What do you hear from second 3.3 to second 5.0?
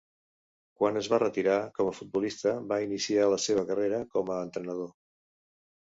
la seva carrera com a entrenador.